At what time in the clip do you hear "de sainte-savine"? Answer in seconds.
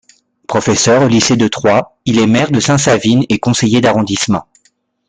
2.49-3.23